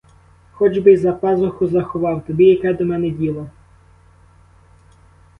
Хоч 0.51 0.77
би 0.77 0.93
й 0.93 0.97
за 0.97 1.13
пазуху 1.13 1.67
заховав, 1.67 2.25
тобі 2.25 2.45
яке 2.45 2.73
до 2.73 2.85
мене 2.85 3.09
діло? 3.09 3.49